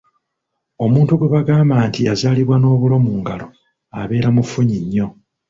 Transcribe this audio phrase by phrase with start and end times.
[0.85, 3.47] Omuntu gwe bagamba nti yazaalibwa n'obulo mu ngalo
[3.99, 5.07] abeera mufunyi nnyo.